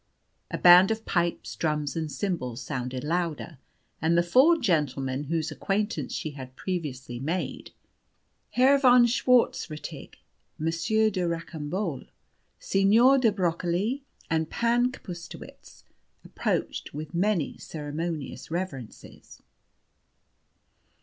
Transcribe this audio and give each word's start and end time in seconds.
A 0.49 0.57
band 0.57 0.89
of 0.89 1.05
pipes, 1.05 1.55
drums 1.55 1.95
and 1.95 2.11
cymbals 2.11 2.59
sounded 2.63 3.03
louder, 3.03 3.59
and 4.01 4.17
the 4.17 4.23
four 4.23 4.57
gentlemen 4.57 5.25
whose 5.25 5.51
acquaintance 5.51 6.11
she 6.11 6.31
had 6.31 6.55
previously 6.55 7.19
made, 7.19 7.65
viz. 7.67 7.73
Herr 8.53 8.77
von 8.79 9.05
Schwartzrettig, 9.05 10.15
Monsieur 10.57 11.11
de 11.11 11.21
Rocambolle, 11.27 12.07
Signor 12.57 13.19
di 13.19 13.29
Broccoli 13.29 14.03
and 14.27 14.49
Pan 14.49 14.91
Kapustowicz, 14.91 15.83
approached 16.25 16.95
with 16.95 17.13
many 17.13 17.59
ceremonious 17.59 18.49
reverences. 18.49 19.43